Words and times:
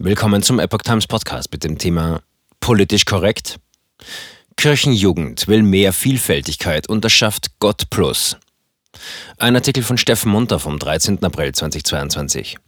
Willkommen 0.00 0.44
zum 0.44 0.60
Epoch 0.60 0.82
Times 0.82 1.08
Podcast 1.08 1.50
mit 1.50 1.64
dem 1.64 1.76
Thema 1.76 2.22
Politisch 2.60 3.04
korrekt. 3.04 3.58
Kirchenjugend 4.56 5.48
will 5.48 5.64
mehr 5.64 5.92
Vielfältigkeit 5.92 6.88
und 6.88 7.02
erschafft 7.02 7.58
Gott 7.58 7.90
Plus. 7.90 8.36
Ein 9.38 9.56
Artikel 9.56 9.82
von 9.82 9.98
Steffen 9.98 10.30
Munter 10.30 10.60
vom 10.60 10.78
13. 10.78 11.24
April 11.24 11.52
2022. 11.52 12.58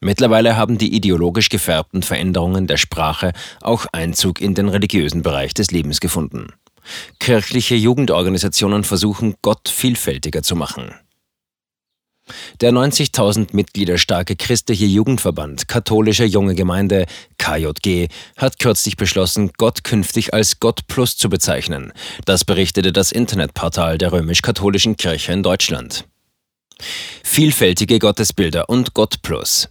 Mittlerweile 0.00 0.56
haben 0.56 0.78
die 0.78 0.96
ideologisch 0.96 1.50
gefärbten 1.50 2.02
Veränderungen 2.02 2.66
der 2.66 2.78
Sprache 2.78 3.34
auch 3.60 3.84
Einzug 3.92 4.40
in 4.40 4.54
den 4.54 4.70
religiösen 4.70 5.20
Bereich 5.20 5.52
des 5.52 5.72
Lebens 5.72 6.00
gefunden. 6.00 6.54
Kirchliche 7.20 7.74
Jugendorganisationen 7.74 8.84
versuchen, 8.84 9.34
Gott 9.42 9.68
vielfältiger 9.68 10.42
zu 10.42 10.56
machen. 10.56 10.94
Der 12.62 12.70
90.000 12.70 13.48
Mitglieder 13.56 13.98
starke 13.98 14.36
christliche 14.36 14.84
Jugendverband 14.84 15.66
Katholische 15.66 16.24
Junge 16.24 16.54
Gemeinde 16.54 17.06
KJG 17.36 18.06
hat 18.36 18.60
kürzlich 18.60 18.96
beschlossen, 18.96 19.50
Gott 19.58 19.82
künftig 19.82 20.32
als 20.32 20.60
Gott 20.60 20.86
Plus 20.86 21.16
zu 21.16 21.28
bezeichnen. 21.28 21.92
Das 22.24 22.44
berichtete 22.44 22.92
das 22.92 23.10
Internetportal 23.10 23.98
der 23.98 24.12
römisch-katholischen 24.12 24.96
Kirche 24.96 25.32
in 25.32 25.42
Deutschland. 25.42 26.04
Vielfältige 27.24 27.98
Gottesbilder 27.98 28.68
und 28.68 28.94
Gott 28.94 29.22
Plus. 29.22 29.68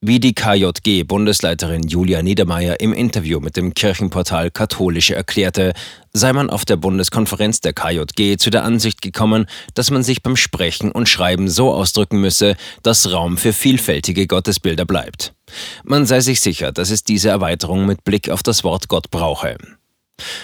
Wie 0.00 0.20
die 0.20 0.32
KJG-Bundesleiterin 0.32 1.88
Julia 1.88 2.22
Niedermeyer 2.22 2.78
im 2.78 2.92
Interview 2.92 3.40
mit 3.40 3.56
dem 3.56 3.74
Kirchenportal 3.74 4.48
Katholische 4.52 5.16
erklärte, 5.16 5.72
sei 6.12 6.32
man 6.32 6.50
auf 6.50 6.64
der 6.64 6.76
Bundeskonferenz 6.76 7.60
der 7.60 7.72
KJG 7.72 8.36
zu 8.36 8.50
der 8.50 8.62
Ansicht 8.62 9.02
gekommen, 9.02 9.46
dass 9.74 9.90
man 9.90 10.04
sich 10.04 10.22
beim 10.22 10.36
Sprechen 10.36 10.92
und 10.92 11.08
Schreiben 11.08 11.48
so 11.48 11.74
ausdrücken 11.74 12.20
müsse, 12.20 12.54
dass 12.84 13.10
Raum 13.10 13.36
für 13.36 13.52
vielfältige 13.52 14.28
Gottesbilder 14.28 14.84
bleibt. 14.84 15.34
Man 15.82 16.06
sei 16.06 16.20
sich 16.20 16.40
sicher, 16.42 16.70
dass 16.70 16.90
es 16.90 17.02
diese 17.02 17.30
Erweiterung 17.30 17.84
mit 17.84 18.04
Blick 18.04 18.30
auf 18.30 18.44
das 18.44 18.62
Wort 18.62 18.86
Gott 18.86 19.10
brauche. 19.10 19.56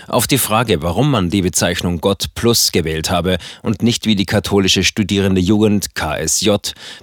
Auf 0.08 0.26
die 0.26 0.38
Frage, 0.38 0.82
warum 0.82 1.10
man 1.10 1.30
die 1.30 1.42
Bezeichnung 1.42 2.00
Gott 2.00 2.34
Plus 2.34 2.72
gewählt 2.72 3.10
habe 3.10 3.38
und 3.62 3.82
nicht 3.82 4.06
wie 4.06 4.16
die 4.16 4.26
katholische 4.26 4.84
Studierende 4.84 5.40
Jugend 5.40 5.94
KSJ 5.94 6.50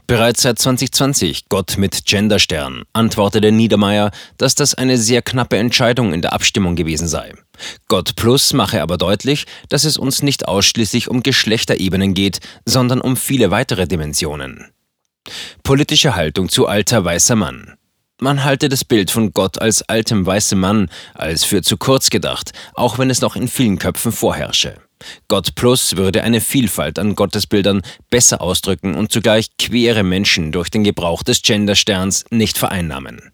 bereits 0.08 0.42
seit 0.44 0.60
2020 0.60 1.50
Gott 1.50 1.78
mit 1.78 2.06
Genderstern, 2.06 2.84
antwortete 2.94 3.52
Niedermeyer, 3.52 4.12
dass 4.38 4.56
das 4.56 4.76
eine 4.76 4.98
sehr 4.98 5.22
knappe 5.22 5.58
Entscheidung 5.58 6.14
in 6.14 6.22
der 6.22 6.34
Abstimmung 6.34 6.76
gewesen 6.76 7.08
sei. 7.08 7.34
Gott 7.88 8.16
Plus 8.16 8.54
mache 8.54 8.82
aber 8.82 8.98
deutlich, 8.98 9.46
dass 9.70 9.84
es 9.84 9.98
uns 9.98 10.24
nicht 10.24 10.48
ausschließlich 10.48 11.10
um 11.10 11.24
Geschlechterebenen 11.24 12.14
geht, 12.14 12.40
sondern 12.66 13.02
um 13.02 13.18
viele 13.18 13.52
weitere 13.52 13.88
Dimensionen. 13.88 14.72
Politische 15.64 16.16
Haltung 16.16 16.50
zu 16.50 16.68
alter 16.68 17.06
weißer 17.06 17.36
Mann. 17.36 17.76
Man 18.24 18.44
halte 18.44 18.70
das 18.70 18.86
Bild 18.86 19.10
von 19.10 19.34
Gott 19.34 19.60
als 19.60 19.82
altem 19.82 20.24
weißem 20.24 20.60
Mann 20.60 20.92
als 21.16 21.44
für 21.44 21.64
zu 21.64 21.76
kurz 21.76 22.12
gedacht, 22.12 22.52
auch 22.76 23.00
wenn 23.00 23.10
es 23.10 23.20
noch 23.20 23.36
in 23.36 23.48
vielen 23.48 23.80
Köpfen 23.80 24.12
vorherrsche. 24.12 24.76
Gott 25.28 25.56
Plus 25.56 25.98
würde 25.98 26.22
eine 26.22 26.40
Vielfalt 26.40 27.00
an 27.00 27.16
Gottesbildern 27.16 27.82
besser 28.12 28.40
ausdrücken 28.40 28.94
und 28.94 29.12
zugleich 29.12 29.48
queere 29.58 30.04
Menschen 30.04 30.52
durch 30.52 30.70
den 30.70 30.84
Gebrauch 30.84 31.24
des 31.24 31.42
Gendersterns 31.42 32.24
nicht 32.30 32.60
vereinnahmen. 32.60 33.32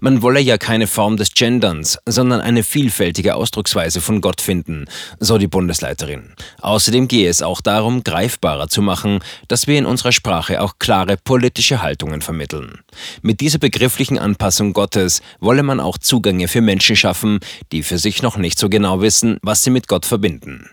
Man 0.00 0.22
wolle 0.22 0.40
ja 0.40 0.58
keine 0.58 0.86
Form 0.86 1.16
des 1.16 1.34
Genderns, 1.34 1.98
sondern 2.06 2.40
eine 2.40 2.62
vielfältige 2.62 3.34
Ausdrucksweise 3.34 4.00
von 4.00 4.20
Gott 4.20 4.40
finden, 4.40 4.86
so 5.18 5.38
die 5.38 5.48
Bundesleiterin. 5.48 6.34
Außerdem 6.60 7.08
gehe 7.08 7.28
es 7.28 7.42
auch 7.42 7.60
darum, 7.60 8.04
greifbarer 8.04 8.68
zu 8.68 8.82
machen, 8.82 9.20
dass 9.48 9.66
wir 9.66 9.78
in 9.78 9.86
unserer 9.86 10.12
Sprache 10.12 10.60
auch 10.62 10.74
klare 10.78 11.16
politische 11.16 11.82
Haltungen 11.82 12.22
vermitteln. 12.22 12.80
Mit 13.22 13.40
dieser 13.40 13.58
begrifflichen 13.58 14.18
Anpassung 14.18 14.72
Gottes 14.72 15.22
wolle 15.40 15.62
man 15.62 15.80
auch 15.80 15.98
Zugänge 15.98 16.48
für 16.48 16.60
Menschen 16.60 16.96
schaffen, 16.96 17.40
die 17.72 17.82
für 17.82 17.98
sich 17.98 18.22
noch 18.22 18.36
nicht 18.36 18.58
so 18.58 18.68
genau 18.68 19.00
wissen, 19.00 19.38
was 19.42 19.64
sie 19.64 19.70
mit 19.70 19.88
Gott 19.88 20.06
verbinden. 20.06 20.70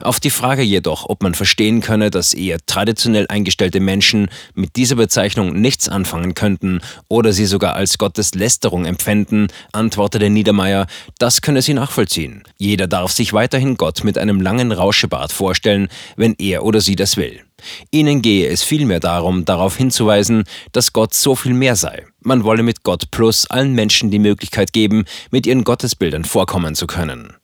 Auf 0.00 0.20
die 0.20 0.30
Frage 0.30 0.62
jedoch, 0.62 1.08
ob 1.08 1.22
man 1.22 1.34
verstehen 1.34 1.80
könne, 1.80 2.10
dass 2.10 2.34
eher 2.34 2.58
traditionell 2.66 3.26
eingestellte 3.28 3.80
Menschen 3.80 4.28
mit 4.54 4.76
dieser 4.76 4.96
Bezeichnung 4.96 5.60
nichts 5.60 5.88
anfangen 5.88 6.34
könnten 6.34 6.80
oder 7.08 7.32
sie 7.32 7.46
sogar 7.46 7.74
als 7.74 7.98
Gotteslästerung 7.98 8.84
empfänden, 8.84 9.48
antwortete 9.72 10.30
Niedermeyer, 10.30 10.86
das 11.18 11.42
könne 11.42 11.62
sie 11.62 11.74
nachvollziehen. 11.74 12.42
Jeder 12.58 12.86
darf 12.86 13.12
sich 13.12 13.32
weiterhin 13.32 13.76
Gott 13.76 14.04
mit 14.04 14.18
einem 14.18 14.40
langen 14.40 14.72
Rauschebart 14.72 15.32
vorstellen, 15.32 15.88
wenn 16.16 16.34
er 16.38 16.64
oder 16.64 16.80
sie 16.80 16.96
das 16.96 17.16
will. 17.16 17.42
Ihnen 17.90 18.22
gehe 18.22 18.48
es 18.48 18.62
vielmehr 18.62 19.00
darum, 19.00 19.44
darauf 19.44 19.76
hinzuweisen, 19.76 20.44
dass 20.72 20.92
Gott 20.92 21.14
so 21.14 21.34
viel 21.34 21.54
mehr 21.54 21.76
sei. 21.76 22.06
Man 22.20 22.44
wolle 22.44 22.62
mit 22.62 22.82
Gott 22.82 23.10
plus 23.10 23.46
allen 23.46 23.72
Menschen 23.72 24.10
die 24.10 24.18
Möglichkeit 24.18 24.72
geben, 24.72 25.04
mit 25.30 25.46
ihren 25.46 25.64
Gottesbildern 25.64 26.24
vorkommen 26.24 26.74
zu 26.74 26.86
können 26.86 27.34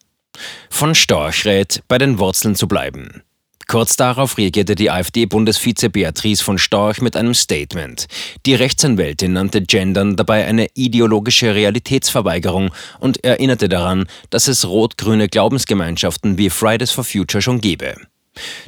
von 0.70 0.94
Storch 0.94 1.44
rät, 1.44 1.82
bei 1.88 1.98
den 1.98 2.18
Wurzeln 2.18 2.54
zu 2.54 2.68
bleiben. 2.68 3.22
Kurz 3.68 3.96
darauf 3.96 4.38
reagierte 4.38 4.74
die 4.74 4.90
AfD-Bundesvize 4.90 5.88
Beatrice 5.88 6.42
von 6.42 6.58
Storch 6.58 7.00
mit 7.00 7.16
einem 7.16 7.32
Statement. 7.32 8.06
Die 8.44 8.54
Rechtsanwältin 8.54 9.32
nannte 9.32 9.62
Gendern 9.62 10.16
dabei 10.16 10.44
eine 10.44 10.66
ideologische 10.74 11.54
Realitätsverweigerung 11.54 12.70
und 13.00 13.24
erinnerte 13.24 13.68
daran, 13.68 14.06
dass 14.30 14.48
es 14.48 14.66
rot-grüne 14.66 15.28
Glaubensgemeinschaften 15.28 16.38
wie 16.38 16.50
Fridays 16.50 16.90
for 16.90 17.04
Future 17.04 17.40
schon 17.40 17.60
gebe. 17.60 17.94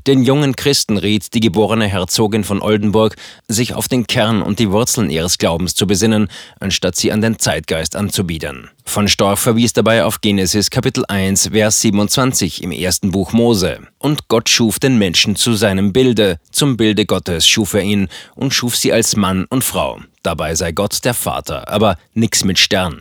Den 0.06 0.22
jungen 0.22 0.56
Christen 0.56 0.98
riet 0.98 1.32
die 1.34 1.40
geborene 1.40 1.86
Herzogin 1.86 2.44
von 2.44 2.60
Oldenburg, 2.60 3.16
sich 3.48 3.74
auf 3.74 3.88
den 3.88 4.06
Kern 4.06 4.42
und 4.42 4.58
die 4.58 4.70
Wurzeln 4.70 5.08
ihres 5.08 5.38
Glaubens 5.38 5.74
zu 5.74 5.86
besinnen, 5.86 6.28
anstatt 6.60 6.96
sie 6.96 7.10
an 7.10 7.22
den 7.22 7.38
Zeitgeist 7.38 7.96
anzubiedern. 7.96 8.70
Von 8.84 9.08
Storch 9.08 9.38
verwies 9.38 9.72
dabei 9.72 10.04
auf 10.04 10.20
Genesis 10.20 10.68
Kapitel 10.68 11.04
1, 11.08 11.48
Vers 11.48 11.80
27 11.80 12.62
im 12.62 12.70
ersten 12.70 13.10
Buch 13.10 13.32
Mose. 13.32 13.80
Und 13.98 14.28
Gott 14.28 14.50
schuf 14.50 14.78
den 14.78 14.98
Menschen 14.98 15.36
zu 15.36 15.54
seinem 15.54 15.94
Bilde, 15.94 16.38
zum 16.50 16.76
Bilde 16.76 17.06
Gottes 17.06 17.48
schuf 17.48 17.72
er 17.72 17.82
ihn 17.82 18.08
und 18.34 18.52
schuf 18.52 18.76
sie 18.76 18.92
als 18.92 19.16
Mann 19.16 19.46
und 19.46 19.64
Frau. 19.64 20.00
Dabei 20.22 20.54
sei 20.54 20.72
Gott 20.72 21.04
der 21.04 21.14
Vater, 21.14 21.68
aber 21.68 21.96
nix 22.12 22.44
mit 22.44 22.58
Stern. 22.58 22.92